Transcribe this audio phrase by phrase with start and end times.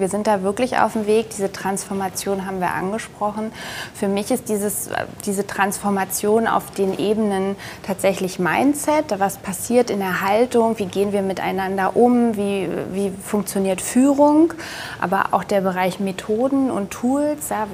[0.00, 1.28] Wir sind da wirklich auf dem Weg.
[1.30, 3.52] Diese Transformation haben wir angesprochen.
[3.92, 4.88] Für mich ist dieses,
[5.26, 9.18] diese Transformation auf den Ebenen tatsächlich Mindset.
[9.18, 10.78] Was passiert in der Haltung?
[10.78, 12.34] Wie gehen wir miteinander um?
[12.34, 14.54] Wie, wie funktioniert Führung?
[15.00, 17.50] Aber auch der Bereich Methoden und Tools.
[17.50, 17.66] Ja,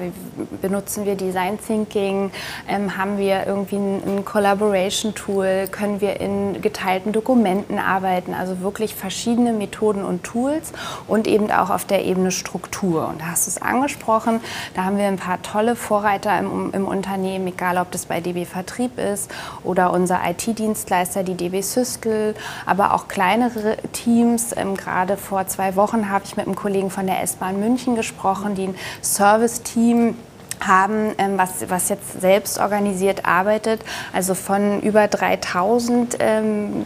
[0.61, 2.31] benutzen wir Design Thinking?
[2.67, 5.69] Ähm, haben wir irgendwie ein, ein Collaboration Tool?
[5.71, 8.33] Können wir in geteilten Dokumenten arbeiten?
[8.33, 10.73] Also wirklich verschiedene Methoden und Tools
[11.07, 13.07] und eben auch auf der Ebene Ebene Struktur.
[13.07, 14.41] Und da hast du es angesprochen,
[14.73, 18.45] da haben wir ein paar tolle Vorreiter im, im Unternehmen, egal ob das bei DB
[18.45, 19.29] Vertrieb ist
[19.63, 22.33] oder unser IT-Dienstleister, die DB Systel,
[22.65, 24.55] aber auch kleinere Teams.
[24.57, 28.55] Ähm, gerade vor zwei Wochen habe ich mit einem Kollegen von der S-Bahn München gesprochen,
[28.55, 30.15] die ein Service-Team
[30.59, 33.81] haben, ähm, was, was jetzt selbst organisiert arbeitet.
[34.13, 36.85] Also von über 3000 ähm,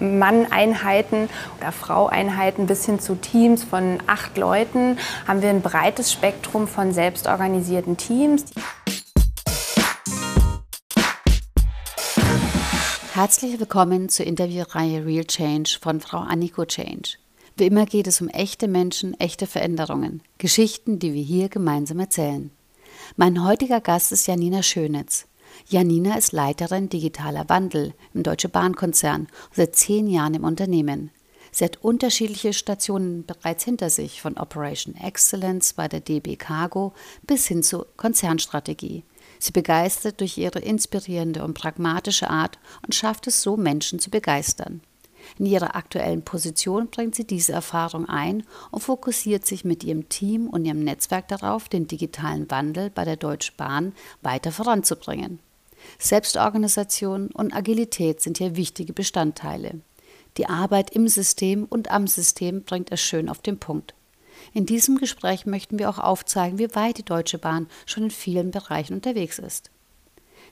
[0.00, 6.66] Mann-Einheiten oder Frau-Einheiten bis hin zu Teams von acht Leuten haben wir ein breites Spektrum
[6.66, 8.44] von selbstorganisierten Teams.
[13.14, 17.18] Herzlich willkommen zur Interviewreihe Real Change von Frau Anniko Change.
[17.56, 22.52] Wie immer geht es um echte Menschen, echte Veränderungen, Geschichten, die wir hier gemeinsam erzählen.
[23.16, 25.26] Mein heutiger Gast ist Janina Schönitz.
[25.68, 31.10] Janina ist Leiterin Digitaler Wandel im Deutsche Bahnkonzern und seit zehn Jahren im Unternehmen.
[31.50, 36.92] Sie hat unterschiedliche Stationen bereits hinter sich, von Operation Excellence bei der DB Cargo
[37.22, 39.04] bis hin zur Konzernstrategie.
[39.38, 44.82] Sie begeistert durch ihre inspirierende und pragmatische Art und schafft es so, Menschen zu begeistern.
[45.38, 50.48] In ihrer aktuellen Position bringt sie diese Erfahrung ein und fokussiert sich mit ihrem Team
[50.48, 55.40] und ihrem Netzwerk darauf, den digitalen Wandel bei der Deutschen Bahn weiter voranzubringen.
[55.98, 59.80] Selbstorganisation und Agilität sind hier wichtige Bestandteile.
[60.36, 63.94] Die Arbeit im System und am System bringt es schön auf den Punkt.
[64.52, 68.50] In diesem Gespräch möchten wir auch aufzeigen, wie weit die Deutsche Bahn schon in vielen
[68.50, 69.70] Bereichen unterwegs ist.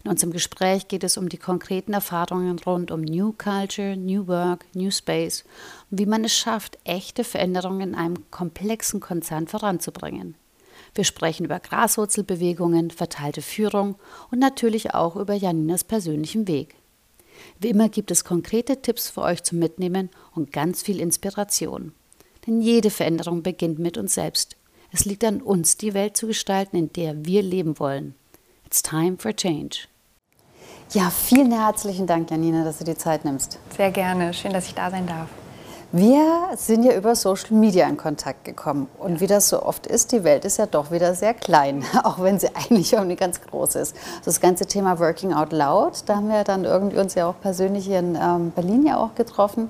[0.07, 4.65] In unserem Gespräch geht es um die konkreten Erfahrungen rund um New Culture, New Work,
[4.73, 5.43] New Space
[5.91, 10.37] und wie man es schafft, echte Veränderungen in einem komplexen Konzern voranzubringen.
[10.95, 13.97] Wir sprechen über Graswurzelbewegungen, verteilte Führung
[14.31, 16.77] und natürlich auch über Janinas persönlichen Weg.
[17.59, 21.91] Wie immer gibt es konkrete Tipps für euch zum Mitnehmen und ganz viel Inspiration.
[22.47, 24.55] Denn jede Veränderung beginnt mit uns selbst.
[24.93, 28.15] Es liegt an uns, die Welt zu gestalten, in der wir leben wollen.
[28.65, 29.89] It's time for change.
[30.93, 33.59] Ja, vielen herzlichen Dank, Janina, dass du die Zeit nimmst.
[33.77, 34.33] Sehr gerne.
[34.33, 35.27] Schön, dass ich da sein darf.
[35.91, 36.23] Wir
[36.57, 38.89] sind ja über Social Media in Kontakt gekommen.
[38.99, 42.23] Und wie das so oft ist, die Welt ist ja doch wieder sehr klein, auch
[42.23, 43.97] wenn sie eigentlich auch nicht ganz groß ist.
[44.25, 47.87] Das ganze Thema Working Out Loud, da haben wir dann irgendwie uns ja auch persönlich
[47.87, 49.69] hier in ähm, Berlin ja auch getroffen.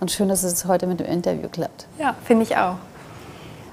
[0.00, 1.86] Und schön, dass es heute mit dem Interview klappt.
[1.98, 2.76] Ja, finde ich auch.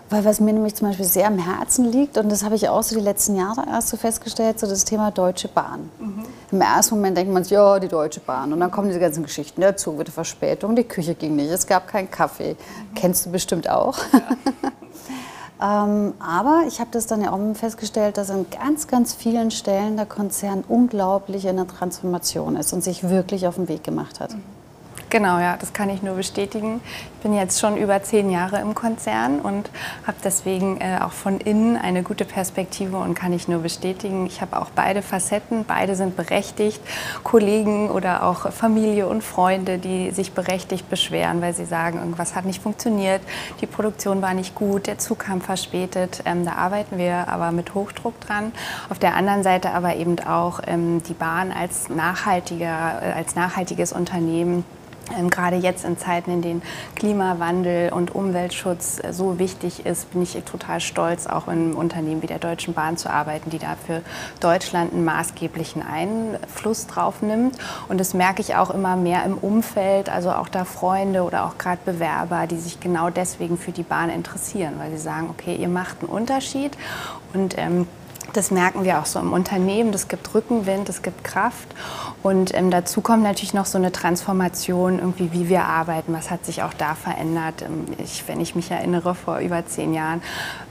[0.10, 2.84] Weil was mir nämlich zum Beispiel sehr am Herzen liegt, und das habe ich auch
[2.84, 5.90] so die letzten Jahre erst so festgestellt, so das Thema Deutsche Bahn.
[6.00, 6.25] Mhm.
[6.52, 8.54] Im ersten Moment denkt man sich, ja, die Deutsche Bahn.
[8.54, 11.68] Und dann kommen diese ganzen Geschichten, der Zug wird Verspätung, die Küche ging nicht, es
[11.68, 12.54] gab keinen Kaffee.
[12.54, 12.96] Mhm.
[12.96, 13.98] Kennst du bestimmt auch.
[15.60, 15.86] Ja.
[15.86, 19.98] ähm, aber ich habe das dann ja auch festgestellt, dass an ganz, ganz vielen Stellen
[19.98, 24.34] der Konzern unglaublich in der Transformation ist und sich wirklich auf den Weg gemacht hat.
[24.34, 24.55] Mhm.
[25.16, 26.82] Genau, ja, das kann ich nur bestätigen.
[27.16, 29.70] Ich bin jetzt schon über zehn Jahre im Konzern und
[30.06, 34.26] habe deswegen äh, auch von innen eine gute Perspektive und kann ich nur bestätigen.
[34.26, 36.82] Ich habe auch beide Facetten, beide sind berechtigt.
[37.24, 42.44] Kollegen oder auch Familie und Freunde, die sich berechtigt beschweren, weil sie sagen, irgendwas hat
[42.44, 43.22] nicht funktioniert,
[43.62, 46.24] die Produktion war nicht gut, der Zug kam verspätet.
[46.26, 48.52] Ähm, da arbeiten wir aber mit Hochdruck dran.
[48.90, 53.94] Auf der anderen Seite aber eben auch ähm, die Bahn als, nachhaltiger, äh, als nachhaltiges
[53.94, 54.66] Unternehmen
[55.18, 56.62] ähm, gerade jetzt in Zeiten, in denen
[56.96, 62.28] Klimawandel und Umweltschutz äh, so wichtig ist, bin ich total stolz, auch in Unternehmen wie
[62.28, 64.02] der Deutschen Bahn zu arbeiten, die da für
[64.40, 67.58] Deutschland einen maßgeblichen Einfluss drauf nimmt.
[67.88, 71.58] Und das merke ich auch immer mehr im Umfeld, also auch da Freunde oder auch
[71.58, 75.70] gerade Bewerber, die sich genau deswegen für die Bahn interessieren, weil sie sagen, okay, ihr
[75.70, 76.76] macht einen Unterschied
[77.34, 77.88] und ähm,
[78.36, 79.92] das merken wir auch so im Unternehmen.
[79.92, 81.68] Das gibt Rückenwind, das gibt Kraft.
[82.24, 86.14] Und ähm, dazu kommt natürlich noch so eine Transformation, irgendwie, wie wir arbeiten.
[86.14, 87.62] Was hat sich auch da verändert?
[87.62, 90.22] Ähm, ich, wenn ich mich erinnere, vor über zehn Jahren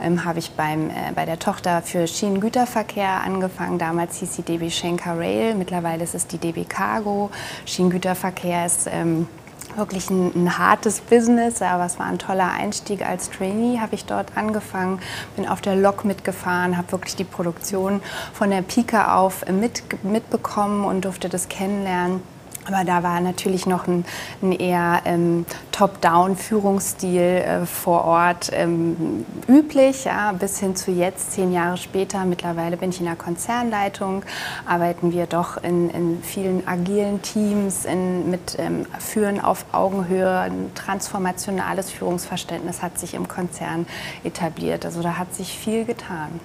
[0.01, 3.77] ähm, habe ich beim, äh, bei der Tochter für Schienengüterverkehr angefangen.
[3.79, 5.55] Damals hieß sie DB Schenker Rail.
[5.55, 7.31] Mittlerweile ist es die DB Cargo.
[7.65, 9.27] Schienengüterverkehr ist ähm,
[9.77, 14.05] wirklich ein, ein, hartes Business, aber es war ein toller Einstieg als Trainee, habe ich
[14.05, 14.99] dort angefangen,
[15.35, 18.01] bin auf der Lok mitgefahren, habe wirklich die Produktion
[18.33, 22.21] von der Pike auf mit, mitbekommen und durfte das kennenlernen
[22.67, 24.05] Aber da war natürlich noch ein,
[24.41, 31.53] ein eher ähm, Top-Down-Führungsstil äh, vor Ort ähm, üblich, ja, bis hin zu jetzt, zehn
[31.53, 32.25] Jahre später.
[32.25, 34.23] Mittlerweile bin ich in der Konzernleitung,
[34.65, 40.39] arbeiten wir doch in, in vielen agilen Teams, in, mit ähm, Führen auf Augenhöhe.
[40.39, 43.85] Ein transformationales Führungsverständnis hat sich im Konzern
[44.23, 44.85] etabliert.
[44.85, 46.39] Also da hat sich viel getan.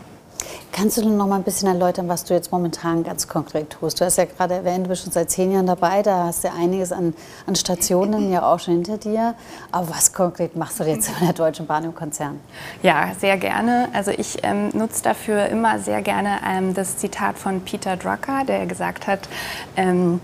[0.72, 4.00] Kannst du noch mal ein bisschen erläutern, was du jetzt momentan ganz konkret tust?
[4.00, 6.52] Du hast ja gerade erwähnt, du bist schon seit zehn Jahren dabei, da hast du
[6.52, 7.14] einiges an,
[7.46, 9.34] an Stationen ja auch schon hinter dir.
[9.72, 12.40] Aber was konkret machst du jetzt in der Deutschen Bahn im Konzern?
[12.82, 13.88] Ja, sehr gerne.
[13.92, 18.66] Also ich ähm, nutze dafür immer sehr gerne ähm, das Zitat von Peter Drucker, der
[18.66, 19.28] gesagt hat,
[19.76, 20.20] ähm,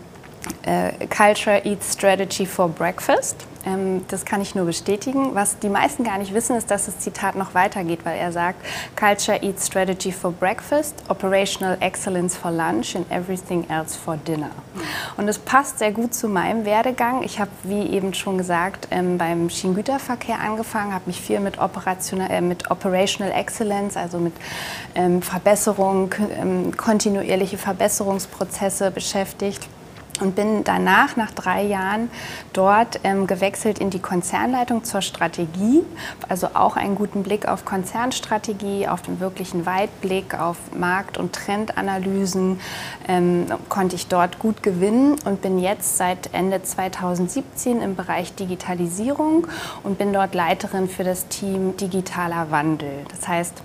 [0.63, 3.47] äh, Culture Eats Strategy for Breakfast.
[3.67, 5.35] Ähm, das kann ich nur bestätigen.
[5.35, 8.65] Was die meisten gar nicht wissen, ist, dass das Zitat noch weitergeht, weil er sagt,
[8.99, 14.51] Culture Eats Strategy for Breakfast, Operational Excellence for Lunch and Everything else for Dinner.
[15.17, 17.23] Und es passt sehr gut zu meinem Werdegang.
[17.23, 22.31] Ich habe, wie eben schon gesagt, ähm, beim Schienengüterverkehr angefangen, habe mich viel mit, Operational,
[22.31, 24.35] äh, mit Operational Excellence, also mit
[24.95, 29.69] ähm, Verbesserung, ähm, kontinuierliche Verbesserungsprozesse beschäftigt
[30.21, 32.11] und bin danach, nach drei Jahren,
[32.53, 35.83] dort ähm, gewechselt in die Konzernleitung zur Strategie.
[36.29, 42.61] Also auch einen guten Blick auf Konzernstrategie, auf den wirklichen Weitblick, auf Markt- und Trendanalysen
[43.09, 49.47] ähm, konnte ich dort gut gewinnen und bin jetzt seit Ende 2017 im Bereich Digitalisierung
[49.83, 53.05] und bin dort Leiterin für das Team Digitaler Wandel.
[53.11, 53.63] Das heißt,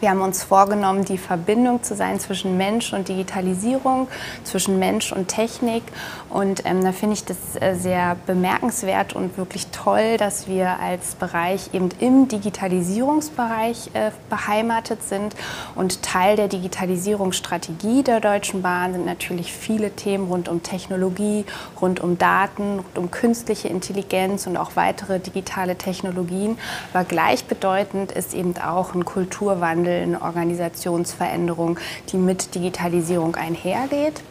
[0.00, 4.08] wir haben uns vorgenommen, die Verbindung zu sein zwischen Mensch und Digitalisierung,
[4.44, 5.82] zwischen Mensch und Technik.
[6.30, 11.14] Und ähm, da finde ich das äh, sehr bemerkenswert und wirklich toll, dass wir als
[11.14, 15.34] Bereich eben im Digitalisierungsbereich äh, beheimatet sind.
[15.74, 21.44] Und Teil der Digitalisierungsstrategie der Deutschen Bahn sind natürlich viele Themen rund um Technologie,
[21.80, 26.58] rund um Daten, rund um künstliche Intelligenz und auch weitere digitale Technologien.
[26.92, 31.78] Aber gleichbedeutend ist eben auch ein Kulturwandel Wandel, eine Organisationsveränderung,
[32.10, 34.22] die mit Digitalisierung einhergeht.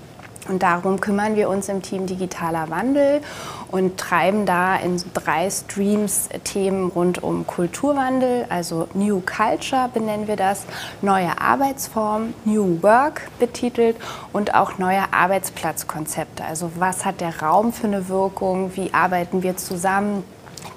[0.47, 3.21] Und darum kümmern wir uns im Team Digitaler Wandel
[3.69, 10.35] und treiben da in drei Streams Themen rund um Kulturwandel, also New Culture benennen wir
[10.35, 10.65] das,
[11.01, 13.97] neue Arbeitsform, New Work betitelt
[14.33, 16.43] und auch neue Arbeitsplatzkonzepte.
[16.43, 20.23] Also was hat der Raum für eine Wirkung, wie arbeiten wir zusammen,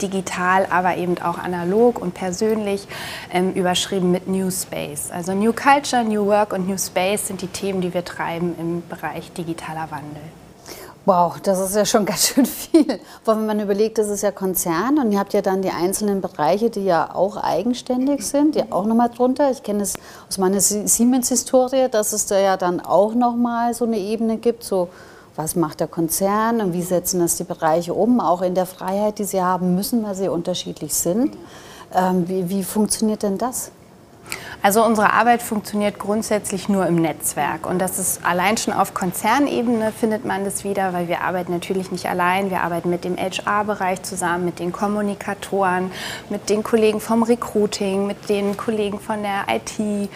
[0.01, 2.87] digital, aber eben auch analog und persönlich
[3.33, 5.11] ähm, überschrieben mit New Space.
[5.11, 8.83] Also New Culture, New Work und New Space sind die Themen, die wir treiben im
[8.89, 10.23] Bereich digitaler Wandel.
[11.07, 13.01] Wow, das ist ja schon ganz schön viel.
[13.25, 16.71] Wenn man überlegt, das ist ja Konzern und ihr habt ja dann die einzelnen Bereiche,
[16.71, 19.51] die ja auch eigenständig sind, die auch nochmal drunter.
[19.51, 19.95] Ich kenne es
[20.29, 24.89] aus meiner Siemens-Historie, dass es da ja dann auch nochmal so eine Ebene gibt, so
[25.37, 29.19] was macht der Konzern und wie setzen das die Bereiche um, auch in der Freiheit,
[29.19, 31.37] die sie haben müssen, weil sie unterschiedlich sind.
[31.95, 33.71] Ähm, wie, wie funktioniert denn das?
[34.63, 39.91] Also unsere Arbeit funktioniert grundsätzlich nur im Netzwerk und das ist allein schon auf Konzernebene
[39.91, 44.03] findet man das wieder, weil wir arbeiten natürlich nicht allein, wir arbeiten mit dem HR-Bereich
[44.03, 45.91] zusammen, mit den Kommunikatoren,
[46.29, 50.11] mit den Kollegen vom Recruiting, mit den Kollegen von der IT.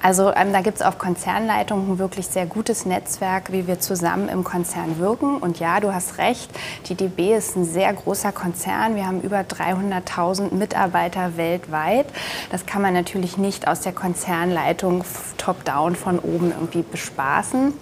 [0.00, 4.28] Also ähm, da gibt es auf Konzernleitungen ein wirklich sehr gutes Netzwerk, wie wir zusammen
[4.28, 5.38] im Konzern wirken.
[5.38, 6.50] Und ja, du hast recht,
[6.86, 8.94] die DB ist ein sehr großer Konzern.
[8.94, 12.06] Wir haben über 300.000 Mitarbeiter weltweit.
[12.52, 15.04] Das kann man natürlich nicht aus der Konzernleitung
[15.36, 17.72] top-down von oben irgendwie bespaßen.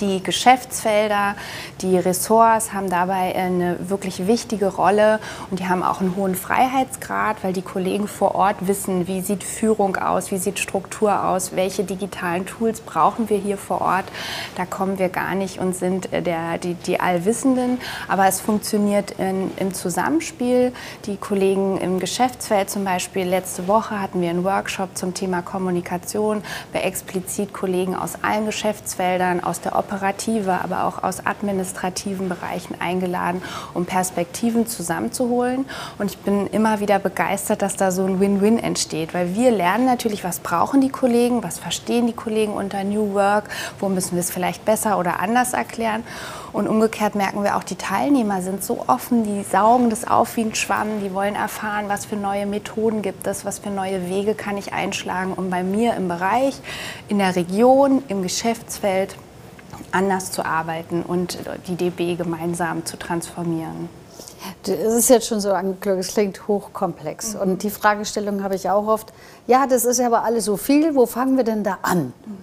[0.00, 1.34] Die Geschäftsfelder,
[1.80, 5.18] die Ressorts haben dabei eine wirklich wichtige Rolle
[5.50, 9.42] und die haben auch einen hohen Freiheitsgrad, weil die Kollegen vor Ort wissen, wie sieht
[9.42, 14.04] Führung aus, wie sieht Struktur aus, welche digitalen Tools brauchen wir hier vor Ort.
[14.56, 19.50] Da kommen wir gar nicht und sind der, die, die Allwissenden, aber es funktioniert in,
[19.56, 20.72] im Zusammenspiel.
[21.06, 26.44] Die Kollegen im Geschäftsfeld zum Beispiel, letzte Woche hatten wir einen Workshop zum Thema Kommunikation
[26.72, 33.42] bei explizit Kollegen aus allen Geschäftsfeldern, aus der operative, aber auch aus administrativen Bereichen eingeladen,
[33.74, 35.64] um Perspektiven zusammenzuholen.
[35.98, 39.86] Und ich bin immer wieder begeistert, dass da so ein Win-Win entsteht, weil wir lernen
[39.86, 43.44] natürlich, was brauchen die Kollegen, was verstehen die Kollegen unter New Work,
[43.80, 46.02] wo müssen wir es vielleicht besser oder anders erklären.
[46.52, 50.42] Und umgekehrt merken wir auch, die Teilnehmer sind so offen, die saugen das auf wie
[50.42, 54.34] ein Schwamm, die wollen erfahren, was für neue Methoden gibt es, was für neue Wege
[54.34, 56.54] kann ich einschlagen, um bei mir im Bereich,
[57.08, 59.16] in der Region, im Geschäftsfeld
[59.92, 63.88] anders zu arbeiten und die DB gemeinsam zu transformieren.
[64.62, 67.34] Es ist jetzt schon so angeklungen, es klingt hochkomplex.
[67.34, 67.40] Mhm.
[67.40, 69.12] Und die Fragestellung habe ich auch oft,
[69.46, 72.12] ja, das ist aber alles so viel, wo fangen wir denn da an?
[72.24, 72.34] Mhm.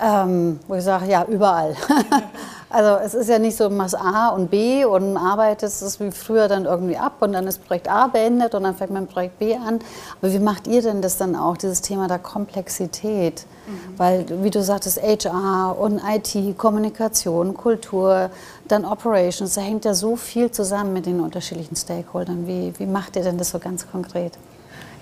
[0.00, 1.76] Ähm, wo ich sage, ja, überall.
[2.74, 6.48] Also es ist ja nicht so, machst A und B und arbeitest es wie früher
[6.48, 9.54] dann irgendwie ab und dann ist Projekt A beendet und dann fängt man Projekt B
[9.54, 9.78] an.
[10.20, 13.46] Aber wie macht ihr denn das dann auch, dieses Thema der Komplexität?
[13.68, 13.96] Mhm.
[13.96, 18.30] Weil, wie du sagtest, HR und IT, Kommunikation, Kultur,
[18.66, 22.48] dann Operations, da hängt ja so viel zusammen mit den unterschiedlichen Stakeholdern.
[22.48, 24.32] Wie, wie macht ihr denn das so ganz konkret?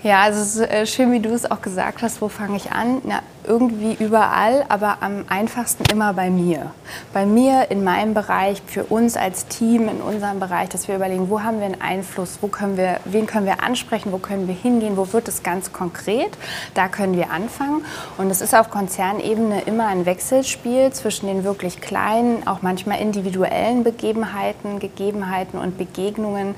[0.03, 3.01] Ja, also äh, schön, wie du es auch gesagt hast, wo fange ich an?
[3.05, 6.71] Na, irgendwie überall, aber am einfachsten immer bei mir.
[7.13, 11.29] Bei mir in meinem Bereich, für uns als Team in unserem Bereich, dass wir überlegen,
[11.29, 14.55] wo haben wir einen Einfluss, wo können wir, wen können wir ansprechen, wo können wir
[14.55, 16.31] hingehen, wo wird es ganz konkret.
[16.73, 17.85] Da können wir anfangen.
[18.17, 23.83] Und es ist auf Konzernebene immer ein Wechselspiel zwischen den wirklich kleinen, auch manchmal individuellen
[23.83, 26.55] Begebenheiten, Gegebenheiten und Begegnungen.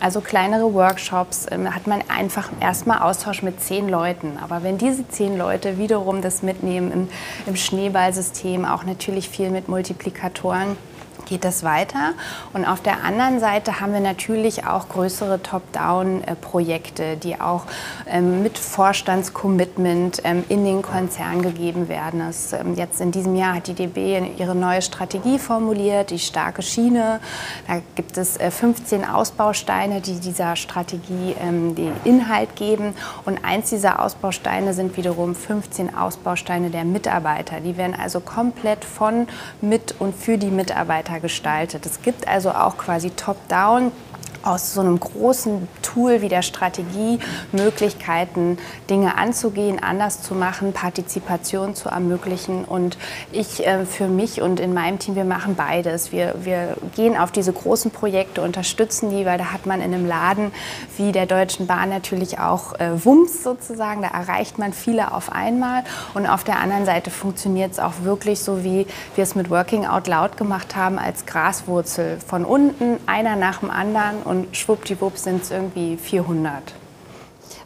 [0.00, 2.50] Also kleinere Workshops ähm, hat man einfach
[2.82, 4.38] erstmal Austausch mit zehn Leuten.
[4.42, 7.08] Aber wenn diese zehn Leute wiederum das mitnehmen im,
[7.46, 10.76] im Schneeballsystem, auch natürlich viel mit Multiplikatoren
[11.26, 12.12] geht das weiter.
[12.52, 17.64] Und auf der anderen Seite haben wir natürlich auch größere Top-Down-Projekte, die auch
[18.06, 22.20] ähm, mit Vorstandscommitment ähm, in den Konzern gegeben werden.
[22.20, 26.62] Das, ähm, jetzt in diesem Jahr hat die DB ihre neue Strategie formuliert, die starke
[26.62, 27.20] Schiene.
[27.66, 32.94] Da gibt es 15 äh, Ausbausteine, die dieser Strategie den Inhalt geben.
[33.24, 37.60] Und eins dieser Ausbausteine sind wiederum 15 Ausbausteine der Mitarbeiter.
[37.60, 39.26] Die werden also komplett von,
[39.60, 41.86] mit und für die Mitarbeiter gestaltet.
[41.86, 43.92] Es gibt also auch quasi Top-Down
[44.42, 47.18] aus so einem großen Tool wie der Strategie
[47.52, 48.58] Möglichkeiten,
[48.88, 52.64] Dinge anzugehen, anders zu machen, Partizipation zu ermöglichen.
[52.64, 52.98] Und
[53.30, 56.12] ich äh, für mich und in meinem Team, wir machen beides.
[56.12, 60.06] Wir, wir gehen auf diese großen Projekte, unterstützen die, weil da hat man in einem
[60.06, 60.52] Laden
[60.96, 64.02] wie der Deutschen Bahn natürlich auch äh, Wumms sozusagen.
[64.02, 65.84] Da erreicht man viele auf einmal.
[66.14, 69.86] Und auf der anderen Seite funktioniert es auch wirklich so, wie wir es mit Working
[69.86, 72.18] Out Loud gemacht haben, als Graswurzel.
[72.26, 76.62] Von unten, einer nach dem anderen und schwuppdiwupp sind es irgendwie 400.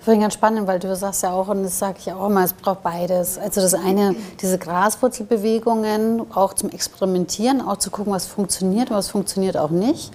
[0.00, 2.44] Ich finde ganz spannend, weil du sagst ja auch, und das sage ich auch immer,
[2.44, 3.38] es braucht beides.
[3.38, 9.10] Also das eine, diese Graswurzelbewegungen, auch zum Experimentieren, auch zu gucken, was funktioniert und was
[9.10, 10.12] funktioniert auch nicht.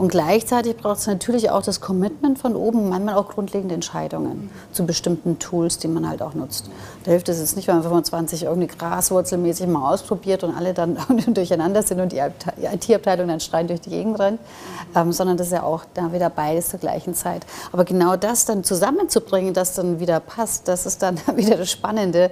[0.00, 4.86] Und gleichzeitig braucht es natürlich auch das Commitment von oben, manchmal auch grundlegende Entscheidungen zu
[4.86, 6.70] bestimmten Tools, die man halt auch nutzt.
[7.04, 10.96] Da hilft es jetzt nicht, wenn man 25 irgendwie graswurzelmäßig mal ausprobiert und alle dann
[11.34, 14.40] durcheinander sind und die IT-Abteilung dann schreien durch die Gegend rennt,
[14.96, 17.44] ähm, sondern das ist ja auch da wieder beides zur gleichen Zeit.
[17.70, 22.30] Aber genau das dann zusammenzubringen, das dann wieder passt, das ist dann wieder das Spannende,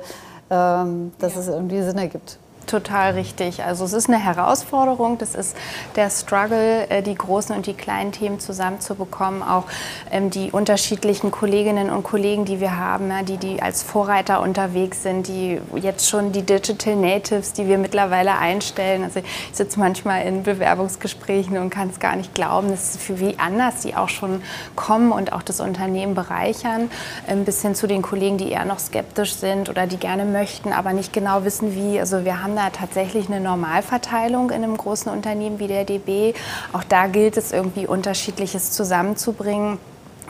[0.49, 1.41] ähm, dass ja.
[1.41, 2.39] es irgendwie Sinn ergibt.
[2.69, 3.65] Total richtig.
[3.65, 5.57] Also es ist eine Herausforderung, das ist
[5.97, 9.65] der Struggle, äh, die großen und die kleinen Themen zusammenzubekommen, auch
[10.11, 15.29] ähm, die unterschiedlichen Kolleginnen und Kollegen, die wir haben, die, die als Vorreiter unterwegs sind,
[15.29, 19.03] die jetzt schon die Digital Natives, die wir mittlerweile einstellen.
[19.03, 23.39] Also ich sitze manchmal in Bewerbungsgesprächen und kann es gar nicht glauben, dass für wie
[23.39, 24.43] anders die auch schon
[24.77, 26.91] kommen und auch das Unternehmen bereichern,
[27.29, 30.75] ähm, bis hin zu den Kollegen, die eher noch skeptisch sind oder die gerne möchten,
[30.75, 31.99] aber nicht genau wissen, wie.
[31.99, 36.35] Also wir haben da tatsächlich eine Normalverteilung in einem großen Unternehmen wie der DB.
[36.73, 39.79] Auch da gilt es irgendwie unterschiedliches zusammenzubringen.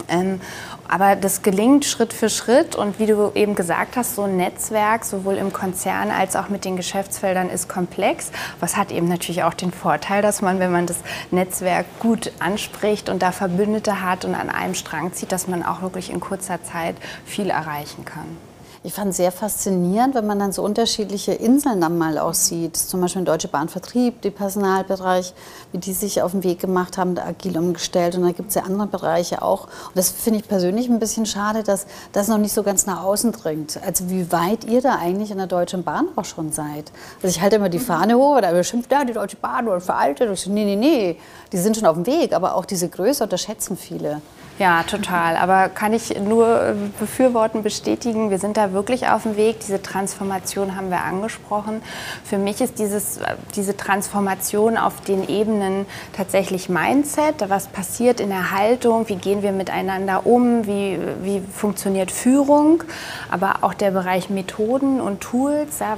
[0.09, 0.41] Ähm,
[0.87, 5.05] aber das gelingt Schritt für Schritt und wie du eben gesagt hast, so ein Netzwerk
[5.05, 8.31] sowohl im Konzern als auch mit den Geschäftsfeldern ist komplex.
[8.61, 10.99] Was hat eben natürlich auch den Vorteil, dass man, wenn man das
[11.31, 15.83] Netzwerk gut anspricht und da Verbündete hat und an einem Strang zieht, dass man auch
[15.83, 18.37] wirklich in kurzer Zeit viel erreichen kann.
[18.85, 22.77] Ich fand sehr faszinierend, wenn man dann so unterschiedliche Inseln dann mal aussieht.
[22.77, 25.35] Zum Beispiel Deutsche Bahnvertrieb, die Personalbereich,
[25.73, 28.15] wie die sich auf den Weg gemacht haben, da agil umgestellt.
[28.15, 29.65] Und dann gibt es ja andere Bereiche auch.
[29.65, 33.03] Und das finde ich persönlich ein bisschen schade, dass das noch nicht so ganz nach
[33.03, 33.81] außen dringt.
[33.85, 36.93] Also wie weit ihr da eigentlich in der Deutschen Bahn auch schon seid.
[37.17, 40.29] Also ich halte immer die Fahne hoch, oder beschimpft, ja, die Deutsche Bahn oder veraltet.
[40.29, 41.17] Und ich so, nee, nee, nee,
[41.51, 42.33] die sind schon auf dem Weg.
[42.33, 44.23] Aber auch diese Größe unterschätzen viele.
[44.59, 45.37] Ja, total.
[45.37, 49.61] Aber kann ich nur äh, befürworten, bestätigen, wir sind da wirklich auf dem Weg.
[49.61, 51.81] Diese Transformation haben wir angesprochen.
[52.25, 57.49] Für mich ist dieses, äh, diese Transformation auf den Ebenen tatsächlich Mindset.
[57.49, 59.09] Was passiert in der Haltung?
[59.09, 60.67] Wie gehen wir miteinander um?
[60.67, 62.83] Wie, wie funktioniert Führung?
[63.31, 65.79] Aber auch der Bereich Methoden und Tools.
[65.79, 65.97] Ja,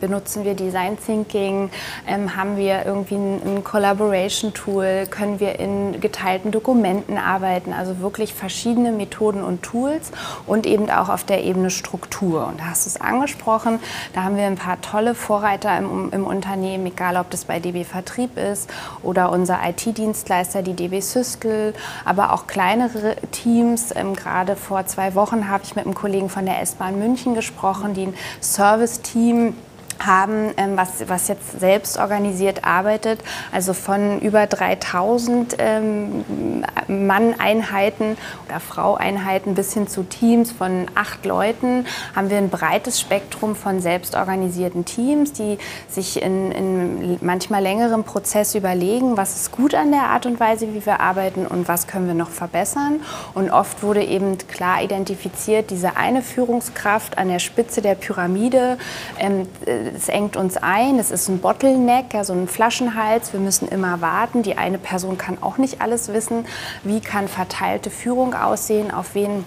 [0.00, 1.70] benutzen wir Design Thinking?
[2.08, 5.06] Ähm, haben wir irgendwie ein, ein Collaboration Tool?
[5.08, 7.72] Können wir in geteilten Dokumenten arbeiten?
[7.72, 10.10] Also also wirklich verschiedene Methoden und Tools
[10.46, 12.46] und eben auch auf der Ebene Struktur.
[12.46, 13.78] Und da hast du es angesprochen,
[14.14, 17.84] da haben wir ein paar tolle Vorreiter im, im Unternehmen, egal ob das bei DB
[17.84, 18.70] Vertrieb ist
[19.02, 21.74] oder unser IT-Dienstleister, die DB Systel,
[22.04, 23.94] aber auch kleinere Teams.
[23.94, 27.92] Ähm, gerade vor zwei Wochen habe ich mit einem Kollegen von der S-Bahn München gesprochen,
[27.92, 29.54] die ein Service-Team
[29.98, 33.20] haben, ähm, was, was jetzt selbst organisiert arbeitet,
[33.52, 41.86] also von über 3000 ähm, Mann-Einheiten oder Frau-Einheiten bis hin zu Teams von acht Leuten,
[42.14, 45.58] haben wir ein breites Spektrum von selbstorganisierten Teams, die
[45.88, 50.74] sich in, in manchmal längerem Prozess überlegen, was ist gut an der Art und Weise,
[50.74, 53.00] wie wir arbeiten und was können wir noch verbessern.
[53.34, 58.78] Und oft wurde eben klar identifiziert, diese eine Führungskraft an der Spitze der Pyramide,
[59.18, 59.46] ähm,
[59.84, 64.42] es engt uns ein, es ist ein Bottleneck, also ein Flaschenhals, wir müssen immer warten,
[64.42, 66.46] die eine Person kann auch nicht alles wissen,
[66.82, 69.44] wie kann verteilte Führung aussehen, auf wen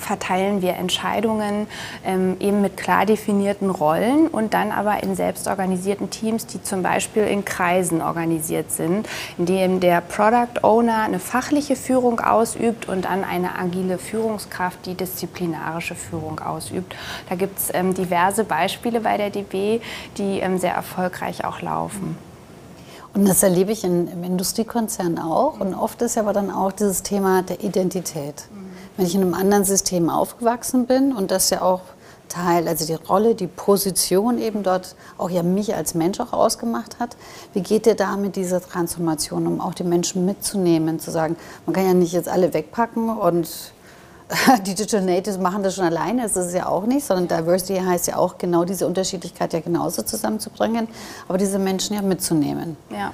[0.00, 1.66] verteilen wir Entscheidungen
[2.04, 7.24] ähm, eben mit klar definierten Rollen und dann aber in selbstorganisierten Teams, die zum Beispiel
[7.24, 13.24] in Kreisen organisiert sind, in denen der Product Owner eine fachliche Führung ausübt und dann
[13.24, 16.96] eine agile Führungskraft, die disziplinarische Führung ausübt.
[17.28, 19.80] Da gibt es ähm, diverse Beispiele bei der DB,
[20.16, 22.16] die ähm, sehr erfolgreich auch laufen.
[23.12, 25.58] Und das erlebe ich in, im Industriekonzern auch.
[25.58, 28.44] Und oft ist aber dann auch dieses Thema der Identität.
[28.54, 28.59] Mhm
[29.00, 31.80] wenn ich in einem anderen System aufgewachsen bin und das ja auch
[32.28, 36.98] Teil, also die Rolle, die Position eben dort auch ja mich als Mensch auch ausgemacht
[37.00, 37.16] hat.
[37.54, 41.74] Wie geht ihr da mit dieser Transformation, um auch die Menschen mitzunehmen, zu sagen, man
[41.74, 43.72] kann ja nicht jetzt alle wegpacken und
[44.66, 48.08] Digital Natives machen das schon alleine, das ist es ja auch nicht, sondern Diversity heißt
[48.08, 50.88] ja auch genau diese Unterschiedlichkeit ja genauso zusammenzubringen,
[51.28, 52.76] aber diese Menschen ja mitzunehmen.
[52.90, 53.12] Ja,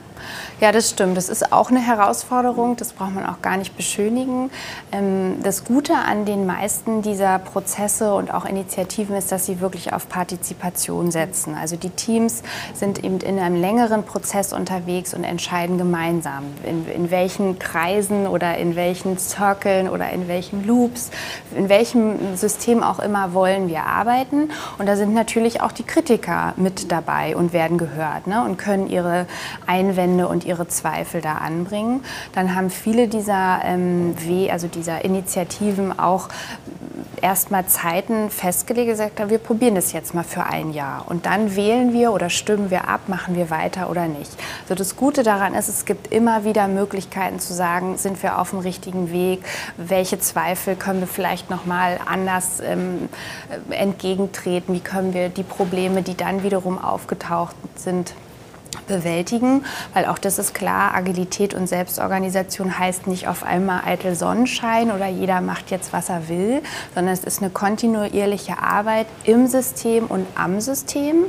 [0.60, 1.16] ja das stimmt.
[1.16, 4.50] Das ist auch eine Herausforderung, das braucht man auch gar nicht beschönigen.
[4.92, 9.92] Ähm, das Gute an den meisten dieser Prozesse und auch Initiativen ist, dass sie wirklich
[9.92, 11.54] auf Partizipation setzen.
[11.54, 12.42] Also die Teams
[12.74, 18.58] sind eben in einem längeren Prozess unterwegs und entscheiden gemeinsam, in, in welchen Kreisen oder
[18.58, 21.05] in welchen Cirkeln oder in welchen Loops
[21.54, 24.50] in welchem System auch immer wollen wir arbeiten.
[24.78, 28.88] Und da sind natürlich auch die Kritiker mit dabei und werden gehört ne, und können
[28.88, 29.26] ihre
[29.66, 32.04] Einwände und ihre Zweifel da anbringen.
[32.32, 36.28] Dann haben viele dieser ähm, w, also dieser Initiativen auch
[37.20, 41.92] erstmal Zeiten festgelegt, gesagt, wir probieren das jetzt mal für ein Jahr und dann wählen
[41.92, 44.30] wir oder stimmen wir ab, machen wir weiter oder nicht.
[44.62, 48.50] Also das Gute daran ist, es gibt immer wieder Möglichkeiten zu sagen, sind wir auf
[48.50, 49.44] dem richtigen Weg,
[49.76, 53.08] welche Zweifel können wir vielleicht noch mal anders ähm,
[53.70, 58.14] entgegentreten, wie können wir die Probleme, die dann wiederum aufgetaucht sind,
[58.82, 64.90] bewältigen, weil auch das ist klar, Agilität und Selbstorganisation heißt nicht auf einmal eitel Sonnenschein
[64.90, 66.62] oder jeder macht jetzt, was er will,
[66.94, 71.24] sondern es ist eine kontinuierliche Arbeit im System und am System.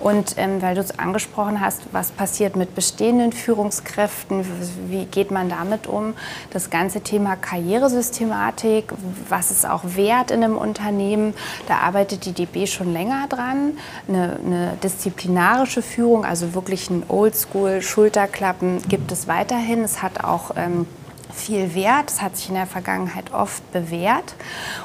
[0.00, 4.44] Und ähm, weil du es angesprochen hast, was passiert mit bestehenden Führungskräften,
[4.88, 6.14] wie geht man damit um?
[6.50, 8.92] Das ganze Thema Karrieresystematik,
[9.28, 11.34] was ist auch wert in einem Unternehmen,
[11.66, 13.76] da arbeitet die DB schon länger dran.
[14.08, 19.82] Eine, eine disziplinarische Führung, also wirklich ein Oldschool-Schulterklappen gibt es weiterhin.
[19.82, 20.86] Es hat auch ähm,
[21.34, 22.10] viel wert.
[22.10, 24.34] Es hat sich in der Vergangenheit oft bewährt.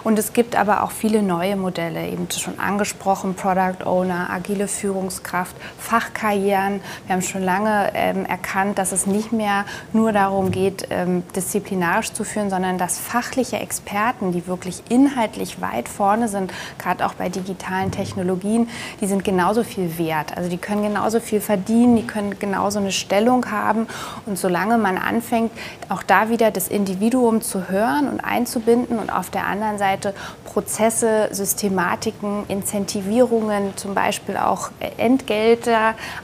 [0.03, 5.55] Und es gibt aber auch viele neue Modelle, eben schon angesprochen, Product Owner, agile Führungskraft,
[5.77, 6.81] Fachkarrieren.
[7.05, 12.13] Wir haben schon lange ähm, erkannt, dass es nicht mehr nur darum geht, ähm, disziplinarisch
[12.13, 17.29] zu führen, sondern dass fachliche Experten, die wirklich inhaltlich weit vorne sind, gerade auch bei
[17.29, 18.69] digitalen Technologien,
[19.01, 20.37] die sind genauso viel wert.
[20.37, 23.87] Also die können genauso viel verdienen, die können genauso eine Stellung haben.
[24.25, 25.51] Und solange man anfängt,
[25.89, 30.15] auch da wieder wieder das Individuum zu hören und einzubinden und auf der anderen Seite
[30.43, 35.77] Prozesse, Systematiken, Incentivierungen, zum Beispiel auch Entgelte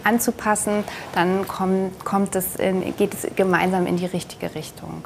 [0.04, 5.04] anzupassen, dann kommt, kommt es in, geht es gemeinsam in die richtige Richtung.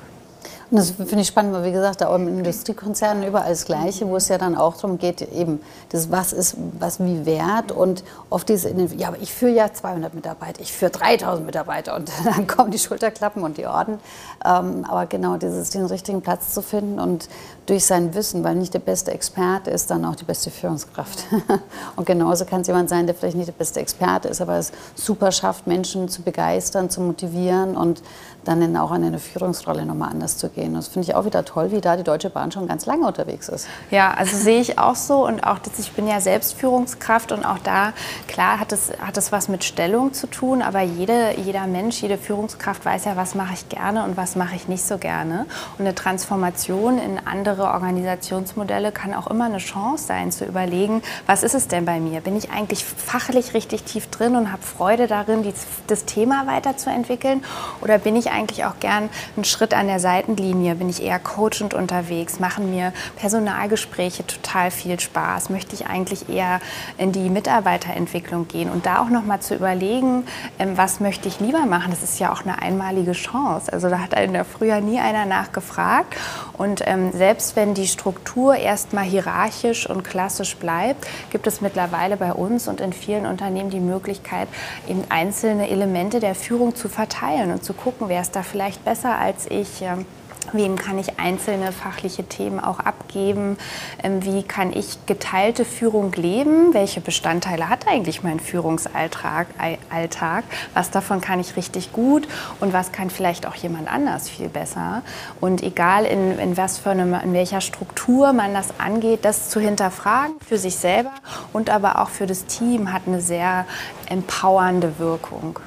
[0.76, 4.28] Das finde ich spannend, weil wie gesagt, auch im Industriekonzernen überall das Gleiche, wo es
[4.28, 8.66] ja dann auch darum geht, eben, das, was ist was wie wert und oft ist
[8.66, 12.48] in den, ja, aber ich führe ja 200 Mitarbeiter, ich führe 3000 Mitarbeiter und dann
[12.48, 14.00] kommen die Schulterklappen und die Orden.
[14.44, 17.30] Ähm, aber genau, dieses, den richtigen Platz zu finden und
[17.68, 21.26] durch sein Wissen, weil nicht der beste Experte ist, dann auch die beste Führungskraft.
[21.96, 24.72] und genauso kann es jemand sein, der vielleicht nicht der beste Experte ist, aber es
[24.96, 28.02] super schafft, Menschen zu begeistern, zu motivieren und
[28.44, 30.74] dann auch in eine Führungsrolle nochmal anders zu gehen.
[30.74, 33.50] Das finde ich auch wieder toll, wie da die Deutsche Bahn schon ganz lange unterwegs
[33.50, 33.68] ist.
[33.92, 37.46] Ja, also sehe ich auch so und auch, dass ich bin ja selbst Führungskraft und
[37.46, 37.94] auch da,
[38.28, 42.18] klar, hat es, hat es was mit Stellung zu tun, aber jede, jeder Mensch, jede
[42.18, 45.46] Führungskraft weiß ja, was mache ich gerne und was mache ich nicht so gerne.
[45.78, 51.44] Und eine Transformation in andere Organisationsmodelle kann auch immer eine Chance sein, zu überlegen, was
[51.44, 52.22] ist es denn bei mir?
[52.22, 55.54] Bin ich eigentlich fachlich richtig tief drin und habe Freude darin, die,
[55.88, 57.44] das Thema weiterzuentwickeln?
[57.82, 61.20] Oder bin ich eigentlich auch gern einen Schritt an der Seitenlinie Linie bin ich eher
[61.20, 66.60] coachend unterwegs, machen mir Personalgespräche total viel Spaß, möchte ich eigentlich eher
[66.98, 70.26] in die Mitarbeiterentwicklung gehen und da auch nochmal zu überlegen,
[70.60, 71.92] ähm, was möchte ich lieber machen.
[71.92, 73.72] Das ist ja auch eine einmalige Chance.
[73.72, 76.16] Also da hat in der Frühjahr nie einer nachgefragt
[76.58, 82.34] und ähm, selbst wenn die Struktur erstmal hierarchisch und klassisch bleibt, gibt es mittlerweile bei
[82.34, 84.48] uns und in vielen Unternehmen die Möglichkeit,
[84.88, 89.18] eben einzelne Elemente der Führung zu verteilen und zu gucken, wer ist da vielleicht besser
[89.18, 89.82] als ich.
[89.82, 90.06] Ähm,
[90.52, 93.58] Wem kann ich einzelne fachliche Themen auch abgeben?
[94.04, 96.74] Ähm, wie kann ich geteilte Führung leben?
[96.74, 99.48] Welche Bestandteile hat eigentlich mein Führungsalltag?
[99.90, 100.44] Alltag?
[100.74, 102.28] Was davon kann ich richtig gut
[102.60, 105.02] und was kann vielleicht auch jemand anders viel besser?
[105.40, 109.60] Und egal in, in, was für eine, in welcher Struktur man das angeht, das zu
[109.60, 111.14] hinterfragen für sich selber
[111.54, 113.66] und aber auch für das Team hat eine sehr
[114.10, 115.60] empowernde Wirkung.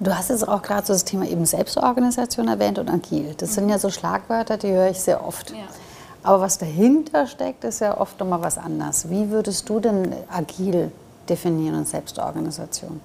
[0.00, 3.34] Du hast jetzt auch gerade so das Thema eben Selbstorganisation erwähnt und agil.
[3.36, 5.50] Das sind ja so Schlagwörter, die höre ich sehr oft.
[5.50, 5.56] Ja.
[6.22, 9.10] Aber was dahinter steckt, ist ja oft nochmal was anderes.
[9.10, 10.92] Wie würdest du denn agil
[11.28, 13.00] definieren und Selbstorganisation?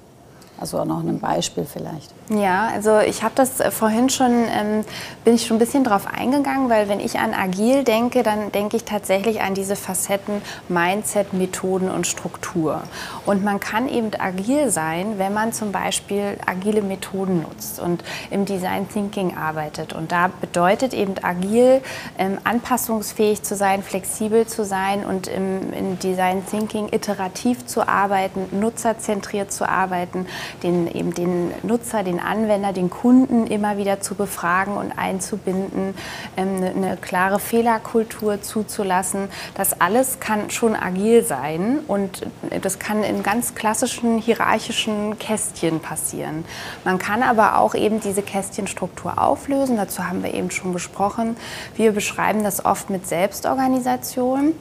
[0.60, 2.12] Also auch noch ein Beispiel vielleicht.
[2.30, 4.86] Ja, also ich habe das äh, vorhin schon, ähm,
[5.26, 8.78] bin ich schon ein bisschen drauf eingegangen, weil wenn ich an agil denke, dann denke
[8.78, 12.84] ich tatsächlich an diese Facetten Mindset, Methoden und Struktur.
[13.26, 18.46] Und man kann eben agil sein, wenn man zum Beispiel agile Methoden nutzt und im
[18.46, 19.92] Design Thinking arbeitet.
[19.92, 21.82] Und da bedeutet eben agil,
[22.18, 28.48] ähm, anpassungsfähig zu sein, flexibel zu sein und im, im Design Thinking iterativ zu arbeiten,
[28.58, 30.26] nutzerzentriert zu arbeiten
[30.64, 35.94] den, eben den Nutzer, den Anwender, den Kunden immer wieder zu befragen und einzubinden,
[36.38, 39.30] ähm, eine, eine klare Fehlerkultur zuzulassen.
[39.56, 42.24] Das alles kann schon agil sein und
[42.62, 46.46] das kann in ganz klassischen hierarchischen Kästchen passieren.
[46.84, 49.78] Man kann aber auch eben diese Kästchenstruktur auflösen.
[49.78, 51.36] Dazu haben wir eben schon gesprochen.
[51.76, 54.54] Wir beschreiben das oft mit Selbstorganisation.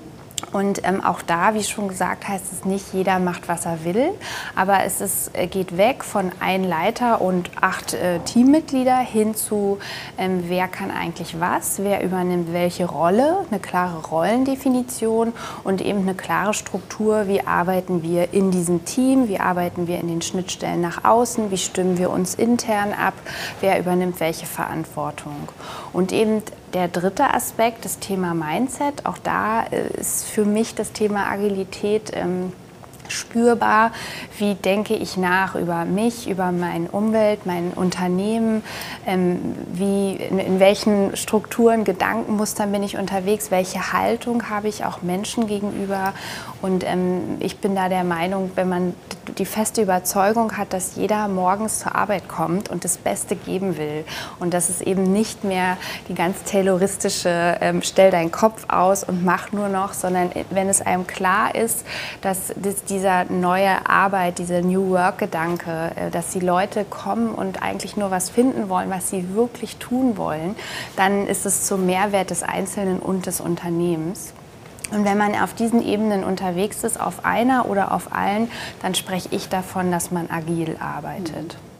[0.51, 4.11] Und ähm, auch da, wie schon gesagt, heißt es nicht, jeder macht, was er will.
[4.55, 9.79] Aber es ist, äh, geht weg von ein Leiter und acht äh, Teammitglieder hin zu,
[10.19, 15.33] ähm, wer kann eigentlich was, wer übernimmt welche Rolle, eine klare Rollendefinition
[15.65, 20.09] und eben eine klare Struktur, wie arbeiten wir in diesem Team, wie arbeiten wir in
[20.09, 23.15] den Schnittstellen nach außen, wie stimmen wir uns intern ab,
[23.61, 25.49] wer übernimmt welche Verantwortung.
[25.93, 30.93] Und eben der dritte Aspekt, das Thema Mindset, auch da äh, ist für mich das
[30.93, 32.53] Thema Agilität ähm,
[33.13, 33.93] spürbar,
[34.39, 38.63] wie denke ich nach über mich, über meine Umwelt, mein Unternehmen,
[39.07, 45.03] ähm, wie, in, in, welchen Strukturen, Gedankenmustern bin ich unterwegs, welche Haltung habe ich auch
[45.03, 46.15] Menschen gegenüber.
[46.61, 48.95] Und ähm, ich bin da der Meinung, wenn man
[49.39, 54.05] die feste Überzeugung hat, dass jeder morgens zur Arbeit kommt und das Beste geben will
[54.41, 55.77] und dass es eben nicht mehr
[56.09, 60.69] die ganz tayloristische ähm, stell deinen Kopf aus und mach nur noch, sondern äh, wenn
[60.69, 61.85] es einem klar ist,
[62.21, 67.61] dass, dass diese dieser neue Arbeit, dieser New Work-Gedanke, äh, dass die Leute kommen und
[67.61, 70.55] eigentlich nur was finden wollen, was sie wirklich tun wollen,
[70.95, 74.35] dann ist es zum Mehrwert des Einzelnen und des Unternehmens.
[74.93, 78.49] Und wenn man auf diesen Ebenen unterwegs ist, auf einer oder auf allen,
[78.83, 81.55] dann spreche ich davon, dass man agil arbeitet.
[81.55, 81.73] Mhm.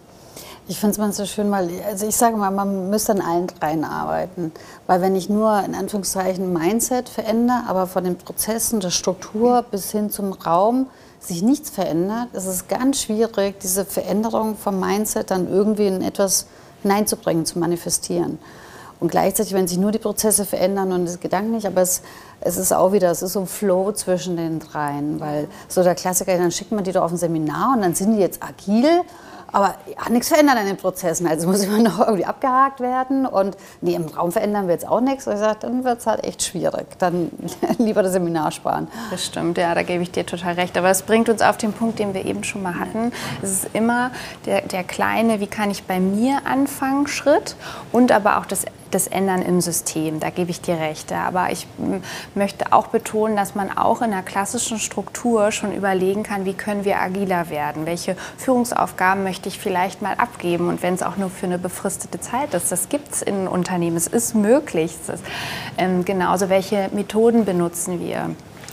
[0.67, 3.47] Ich finde es mal so schön, weil also ich sage mal, man müsste an allen
[3.47, 4.51] dreien arbeiten.
[4.89, 9.93] Weil wenn ich nur in Anführungszeichen Mindset verändere, aber von den Prozessen, der Struktur bis
[9.93, 10.87] hin zum Raum
[11.23, 16.47] sich nichts verändert, ist es ganz schwierig, diese Veränderung vom Mindset dann irgendwie in etwas
[16.83, 18.39] hineinzubringen, zu manifestieren.
[18.99, 22.03] Und gleichzeitig, wenn sich nur die Prozesse verändern und das Gedanken nicht, aber es,
[22.41, 25.97] es ist auch wieder, es ist so ein Flow zwischen den dreien, weil so der
[25.97, 29.03] Klassiker, dann schickt man die doch auf ein Seminar und dann sind die jetzt agil
[29.53, 31.27] aber ja, nichts verändert an den Prozessen.
[31.27, 33.27] Also muss immer noch irgendwie abgehakt werden.
[33.27, 35.27] Und nee, im Raum verändern wir jetzt auch nichts.
[35.27, 36.87] Und ich sage, dann wird es halt echt schwierig.
[36.99, 37.31] Dann
[37.79, 38.89] lieber das Seminar sparen.
[39.11, 40.77] Das stimmt, ja, da gebe ich dir total recht.
[40.77, 43.13] Aber es bringt uns auf den Punkt, den wir eben schon mal hatten.
[43.43, 44.11] Es ist immer
[44.47, 47.57] der, der kleine, wie kann ich bei mir anfangen, Schritt
[47.93, 50.21] und aber auch das das Ändern im System.
[50.21, 51.13] Da gebe ich dir recht.
[51.13, 51.67] Aber ich
[52.35, 56.85] möchte auch betonen, dass man auch in einer klassischen Struktur schon überlegen kann, wie können
[56.85, 57.87] wir agiler werden?
[57.87, 60.69] Welche Führungsaufgaben möchte ich vielleicht mal abgeben?
[60.69, 63.97] Und wenn es auch nur für eine befristete Zeit ist, das gibt es in Unternehmen.
[63.97, 64.97] Es ist möglich.
[65.03, 65.25] Es ist,
[65.79, 68.31] ähm, genauso, welche Methoden benutzen wir?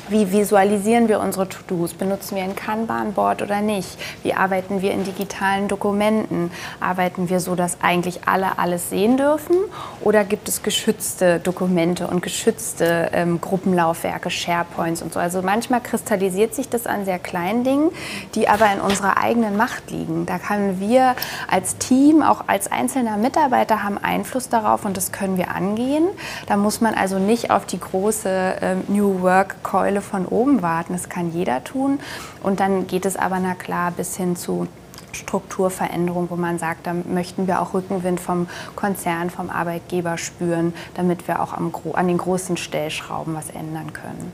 [0.09, 1.93] Wie visualisieren wir unsere To-Dos?
[1.93, 3.99] Benutzen wir ein Kanban-Board oder nicht?
[4.23, 6.49] Wie arbeiten wir in digitalen Dokumenten?
[6.79, 9.55] Arbeiten wir so, dass eigentlich alle alles sehen dürfen?
[10.01, 15.19] Oder gibt es geschützte Dokumente und geschützte ähm, Gruppenlaufwerke, SharePoints und so?
[15.19, 17.91] Also manchmal kristallisiert sich das an sehr kleinen Dingen,
[18.33, 20.25] die aber in unserer eigenen Macht liegen.
[20.25, 21.15] Da können wir
[21.47, 26.07] als Team, auch als einzelner Mitarbeiter haben Einfluss darauf und das können wir angehen.
[26.47, 30.93] Da muss man also nicht auf die große äh, New Work-Keule Welle von oben warten.
[30.93, 31.99] Das kann jeder tun.
[32.43, 34.67] Und dann geht es aber, na klar, bis hin zu
[35.11, 41.27] Strukturveränderung, wo man sagt, da möchten wir auch Rückenwind vom Konzern, vom Arbeitgeber spüren, damit
[41.27, 44.31] wir auch am, an den großen Stellschrauben was ändern können.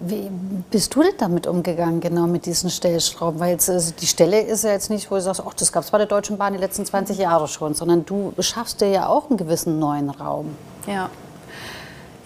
[0.00, 0.30] Wie
[0.70, 3.40] bist du denn damit umgegangen, genau mit diesen Stellschrauben?
[3.40, 5.82] Weil jetzt, also die Stelle ist ja jetzt nicht, wo du sagst, ach, das gab
[5.82, 9.08] es bei der Deutschen Bahn die letzten 20 Jahre schon, sondern du schaffst dir ja
[9.08, 10.54] auch einen gewissen neuen Raum.
[10.86, 11.10] Ja,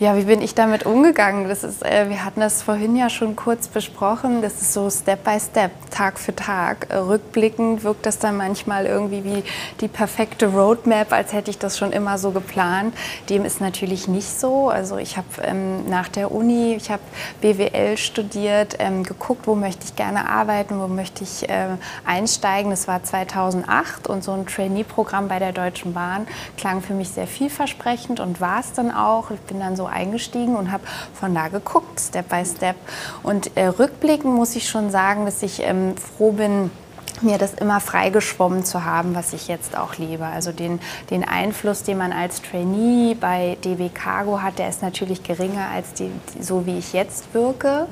[0.03, 1.49] ja, wie bin ich damit umgegangen?
[1.49, 4.43] Das ist, äh, wir hatten das vorhin ja schon kurz besprochen.
[4.43, 6.89] Das ist so Step by Step, Tag für Tag.
[6.91, 9.45] Äh, rückblickend wirkt das dann manchmal irgendwie wie
[9.81, 12.97] die perfekte Roadmap, als hätte ich das schon immer so geplant.
[13.31, 14.71] Dem ist natürlich nicht so.
[14.71, 17.03] Also ich habe ähm, nach der Uni, ich habe
[17.41, 21.69] BWL studiert, ähm, geguckt, wo möchte ich gerne arbeiten, wo möchte ich äh,
[22.05, 22.73] einsteigen.
[22.73, 27.29] Das war 2008 und so ein Trainee-Programm bei der Deutschen Bahn klang für mich sehr
[27.29, 29.31] vielversprechend und war es dann auch.
[29.31, 32.77] Ich bin dann so eingestiegen und habe von da geguckt, Step by Step.
[33.23, 36.71] Und äh, rückblickend muss ich schon sagen, dass ich ähm, froh bin,
[37.21, 40.25] mir das immer freigeschwommen zu haben, was ich jetzt auch lebe.
[40.25, 45.23] Also den, den Einfluss, den man als Trainee bei DB Cargo hat, der ist natürlich
[45.23, 47.87] geringer als die, so, wie ich jetzt wirke.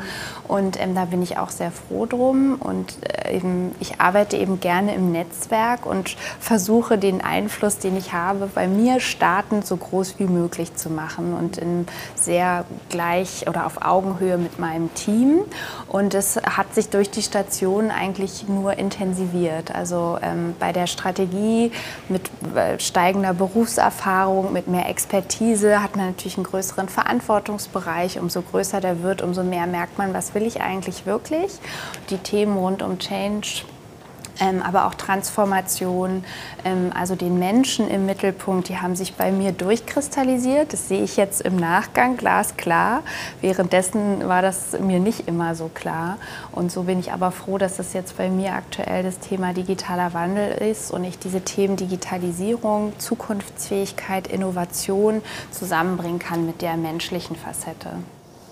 [0.49, 2.57] Und ähm, da bin ich auch sehr froh drum.
[2.59, 8.13] Und äh, eben, ich arbeite eben gerne im Netzwerk und versuche den Einfluss, den ich
[8.13, 13.67] habe, bei mir startend so groß wie möglich zu machen und in sehr gleich oder
[13.67, 15.41] auf Augenhöhe mit meinem Team.
[15.91, 19.75] Und es hat sich durch die Station eigentlich nur intensiv intensiviert.
[19.75, 21.73] Also ähm, bei der Strategie
[22.09, 28.19] mit äh, steigender Berufserfahrung, mit mehr Expertise hat man natürlich einen größeren Verantwortungsbereich.
[28.19, 31.53] Umso größer der wird, umso mehr merkt man, was will ich eigentlich wirklich.
[32.11, 33.65] Die Themen rund um Change
[34.41, 36.25] aber auch Transformation,
[36.65, 40.73] ähm, also den Menschen im Mittelpunkt, die haben sich bei mir durchkristallisiert.
[40.73, 43.03] Das sehe ich jetzt im Nachgang glasklar.
[43.41, 46.19] Währenddessen war das mir nicht immer so klar.
[46.53, 50.15] Und so bin ich aber froh, dass das jetzt bei mir aktuell das Thema digitaler
[50.15, 57.91] Wandel ist und ich diese Themen Digitalisierung, Zukunftsfähigkeit, Innovation zusammenbringen kann mit der menschlichen Facette.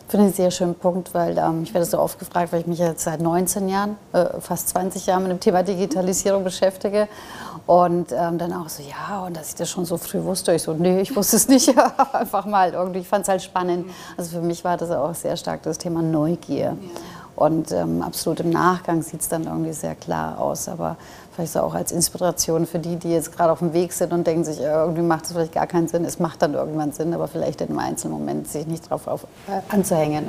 [0.08, 2.66] Finde ich einen sehr schönen Punkt, weil ähm, ich werde so oft gefragt, weil ich
[2.66, 7.08] mich jetzt seit 19 Jahren, äh, fast 20 Jahren mit dem Thema Digitalisierung beschäftige.
[7.66, 10.54] Und ähm, dann auch so, ja, und dass ich das schon so früh wusste.
[10.54, 11.74] Ich so, nee, ich wusste es nicht.
[12.14, 13.00] Einfach mal irgendwie.
[13.00, 13.90] Ich fand es halt spannend.
[14.16, 16.58] Also für mich war das auch sehr stark das Thema Neugier.
[16.58, 16.74] Ja.
[17.36, 20.68] Und ähm, absolut im Nachgang sieht es dann irgendwie sehr klar aus.
[20.68, 20.96] Aber
[21.38, 24.26] vielleicht so auch als Inspiration für die, die jetzt gerade auf dem Weg sind und
[24.26, 26.04] denken sich, irgendwie macht es vielleicht gar keinen Sinn.
[26.04, 29.24] Es macht dann irgendwann Sinn, aber vielleicht in einem einzelnen Moment sich nicht darauf auf,
[29.46, 30.26] äh, anzuhängen.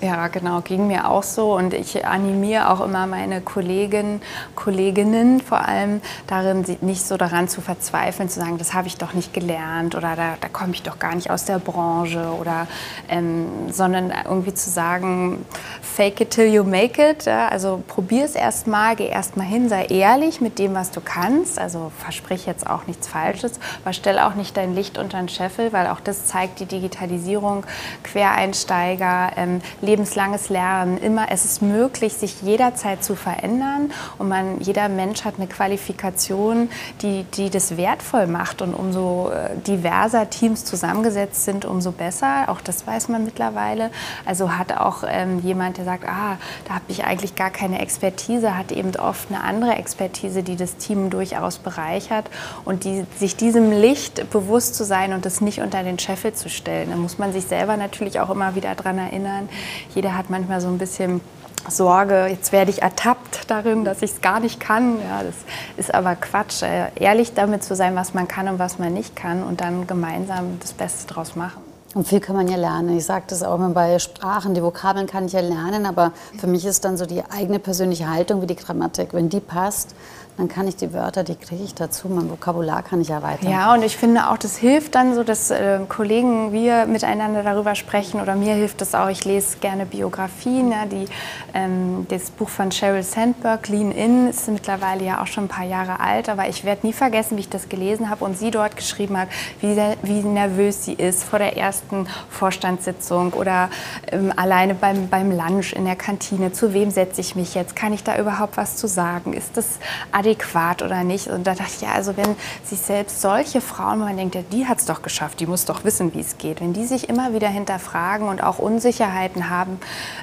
[0.00, 0.08] Ja.
[0.08, 0.28] ja.
[0.28, 1.54] genau, ging mir auch so.
[1.54, 4.20] Und ich animiere auch immer meine Kollegen,
[4.56, 9.12] Kolleginnen vor allem darin, nicht so daran zu verzweifeln, zu sagen, das habe ich doch
[9.12, 12.66] nicht gelernt oder da, da komme ich doch gar nicht aus der Branche oder
[13.08, 15.46] ähm, sondern irgendwie zu sagen,
[15.82, 17.26] fake it till you make it.
[17.26, 17.46] Ja?
[17.46, 20.90] Also probier es erst mal, geh erst mal hin, sei ehrlich ehrlich mit dem, was
[20.90, 21.58] du kannst.
[21.58, 23.52] Also versprich jetzt auch nichts Falsches,
[23.84, 27.64] aber stell auch nicht dein Licht unter den Scheffel, weil auch das zeigt die Digitalisierung,
[28.02, 30.98] Quereinsteiger, ähm, lebenslanges Lernen.
[30.98, 36.70] Immer, es ist möglich, sich jederzeit zu verändern und man, jeder Mensch hat eine Qualifikation,
[37.02, 42.48] die, die das wertvoll macht und umso äh, diverser Teams zusammengesetzt sind, umso besser.
[42.48, 43.90] Auch das weiß man mittlerweile.
[44.24, 48.56] Also hat auch ähm, jemand, der sagt, ah, da habe ich eigentlich gar keine Expertise,
[48.56, 52.30] hat eben oft eine andere Expertise Expertise, die das Team durchaus bereichert
[52.64, 56.48] und die, sich diesem Licht bewusst zu sein und das nicht unter den Scheffel zu
[56.48, 56.90] stellen.
[56.90, 59.48] Da muss man sich selber natürlich auch immer wieder daran erinnern.
[59.94, 61.20] Jeder hat manchmal so ein bisschen
[61.68, 64.98] Sorge, jetzt werde ich ertappt darin, dass ich es gar nicht kann.
[64.98, 65.34] Ja, das
[65.76, 66.62] ist aber Quatsch.
[66.62, 69.86] Äh, ehrlich damit zu sein, was man kann und was man nicht kann und dann
[69.86, 71.61] gemeinsam das Beste draus machen.
[71.94, 72.96] Und viel kann man ja lernen.
[72.96, 76.46] Ich sage das auch immer bei Sprachen, die Vokabeln kann ich ja lernen, aber für
[76.46, 79.12] mich ist dann so die eigene persönliche Haltung wie die Grammatik.
[79.12, 79.94] Wenn die passt,
[80.36, 83.50] dann kann ich die Wörter, die kriege ich dazu, mein Vokabular kann ich erweitern.
[83.50, 87.74] Ja, und ich finde auch, das hilft dann so, dass äh, Kollegen, wir miteinander darüber
[87.74, 91.06] sprechen oder mir hilft das auch, ich lese gerne Biografien, ja, die,
[91.54, 95.66] ähm, das Buch von Sheryl Sandberg, Lean In, ist mittlerweile ja auch schon ein paar
[95.66, 98.76] Jahre alt, aber ich werde nie vergessen, wie ich das gelesen habe und sie dort
[98.76, 99.28] geschrieben hat,
[99.60, 103.70] wie, wie nervös sie ist vor der ersten ersten Vorstandssitzung oder
[104.10, 107.76] ähm, alleine beim, beim Lunch in der Kantine, zu wem setze ich mich jetzt?
[107.76, 109.32] Kann ich da überhaupt was zu sagen?
[109.32, 109.78] Ist das
[110.22, 111.28] adäquat oder nicht?
[111.28, 114.66] Und da dachte ich, ja, also wenn sich selbst solche Frauen, man denkt, ja, die
[114.66, 117.32] hat es doch geschafft, die muss doch wissen, wie es geht, wenn die sich immer
[117.32, 119.78] wieder hinterfragen und auch Unsicherheiten haben,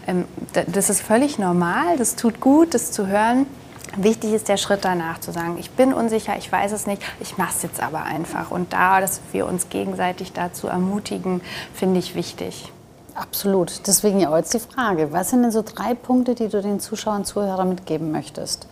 [0.07, 0.25] ähm,
[0.67, 3.45] das ist völlig normal, das tut gut, das zu hören.
[3.97, 7.37] Wichtig ist der Schritt danach zu sagen, ich bin unsicher, ich weiß es nicht, ich
[7.37, 8.51] mache es jetzt aber einfach.
[8.51, 11.41] Und da, dass wir uns gegenseitig dazu ermutigen,
[11.73, 12.71] finde ich wichtig.
[13.15, 13.87] Absolut.
[13.87, 17.25] Deswegen ja jetzt die Frage, was sind denn so drei Punkte, die du den Zuschauern,
[17.25, 18.67] Zuhörern mitgeben möchtest?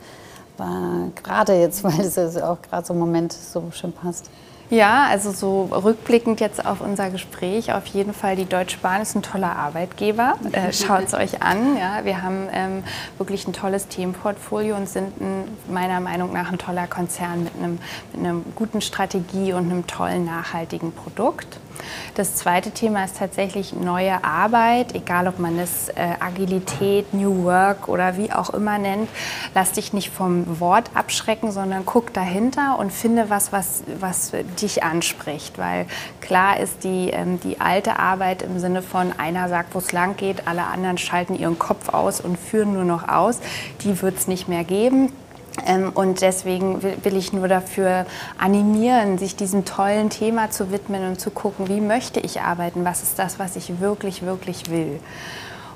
[1.23, 4.29] Gerade jetzt, weil es auch gerade so im Moment so schön passt.
[4.69, 9.15] Ja, also so rückblickend jetzt auf unser Gespräch, auf jeden Fall die Deutsche Bahn ist
[9.15, 10.35] ein toller Arbeitgeber.
[10.51, 11.77] Äh, Schaut es euch an.
[11.77, 12.03] Ja.
[12.03, 12.83] Wir haben ähm,
[13.17, 17.79] wirklich ein tolles Themenportfolio und sind ein, meiner Meinung nach ein toller Konzern mit, einem,
[18.13, 21.59] mit einer guten Strategie und einem tollen nachhaltigen Produkt.
[22.15, 27.87] Das zweite Thema ist tatsächlich neue Arbeit, egal ob man es äh, Agilität, New Work
[27.87, 29.09] oder wie auch immer nennt.
[29.53, 34.83] Lass dich nicht vom Wort abschrecken, sondern guck dahinter und finde was, was, was dich
[34.83, 35.57] anspricht.
[35.57, 35.85] Weil
[36.21, 40.17] klar ist die, ähm, die alte Arbeit im Sinne von einer sagt, wo es lang
[40.17, 43.39] geht, alle anderen schalten ihren Kopf aus und führen nur noch aus,
[43.83, 45.11] die wird es nicht mehr geben.
[45.65, 48.05] Ähm, und deswegen will ich nur dafür
[48.37, 53.03] animieren, sich diesem tollen Thema zu widmen und zu gucken, wie möchte ich arbeiten, was
[53.03, 54.99] ist das, was ich wirklich, wirklich will.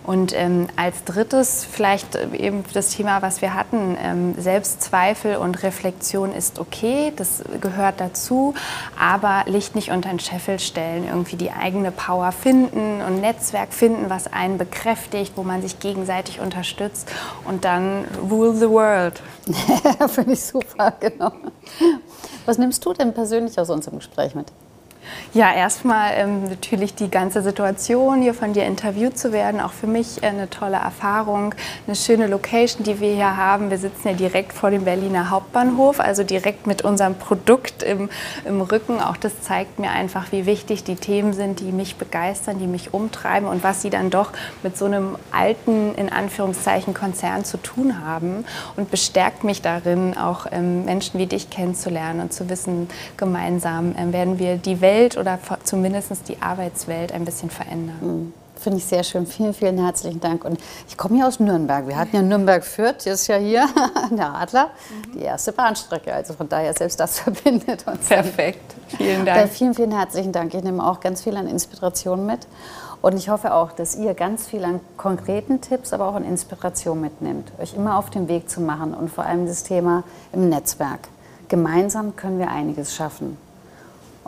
[0.03, 5.61] Und ähm, als drittes vielleicht äh, eben das Thema, was wir hatten, ähm, Selbstzweifel und
[5.61, 8.55] Reflexion ist okay, das gehört dazu,
[8.99, 14.09] aber Licht nicht unter den Scheffel stellen, irgendwie die eigene Power finden und Netzwerk finden,
[14.09, 17.11] was einen bekräftigt, wo man sich gegenseitig unterstützt
[17.45, 19.21] und dann rule the world.
[20.09, 21.31] Finde ich super, genau.
[22.45, 24.51] Was nimmst du denn persönlich aus unserem Gespräch mit?
[25.33, 29.87] Ja, erstmal ähm, natürlich die ganze Situation, hier von dir interviewt zu werden, auch für
[29.87, 31.55] mich äh, eine tolle Erfahrung,
[31.87, 33.69] eine schöne Location, die wir hier haben.
[33.69, 38.09] Wir sitzen ja direkt vor dem Berliner Hauptbahnhof, also direkt mit unserem Produkt im,
[38.45, 38.99] im Rücken.
[38.99, 42.93] Auch das zeigt mir einfach, wie wichtig die Themen sind, die mich begeistern, die mich
[42.93, 44.31] umtreiben und was sie dann doch
[44.63, 48.43] mit so einem alten, in Anführungszeichen, Konzern zu tun haben
[48.75, 54.13] und bestärkt mich darin, auch ähm, Menschen wie dich kennenzulernen und zu wissen, gemeinsam ähm,
[54.13, 57.97] werden wir die Welt Welt oder zumindest die Arbeitswelt ein bisschen verändern.
[58.01, 58.33] Mhm.
[58.59, 59.25] Finde ich sehr schön.
[59.25, 60.45] Vielen, vielen herzlichen Dank.
[60.45, 61.87] Und ich komme hier aus Nürnberg.
[61.87, 63.67] Wir hatten ja Nürnberg-Fürth, ist ja hier
[64.11, 65.13] der Adler, mhm.
[65.13, 66.13] die erste Bahnstrecke.
[66.13, 68.07] Also von daher selbst das verbindet uns.
[68.07, 68.75] Perfekt.
[68.89, 69.49] Vielen Dank.
[69.51, 70.53] Vielen, vielen herzlichen Dank.
[70.53, 72.47] Ich nehme auch ganz viel an Inspiration mit.
[73.01, 77.01] Und ich hoffe auch, dass ihr ganz viel an konkreten Tipps, aber auch an Inspiration
[77.01, 81.07] mitnimmt, euch immer auf den Weg zu machen und vor allem das Thema im Netzwerk.
[81.47, 83.37] Gemeinsam können wir einiges schaffen.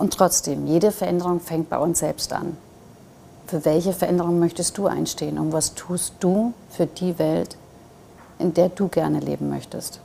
[0.04, 2.58] Und trotzdem, jede Veränderung fängt bei uns selbst an.
[3.48, 7.56] Für welche Veränderung möchtest du einstehen und was tust du für die Welt,
[8.38, 10.02] in der du gerne leben möchtest?